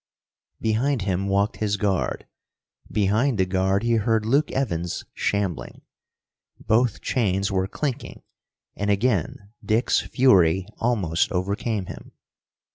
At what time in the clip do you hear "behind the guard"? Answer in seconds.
2.91-3.83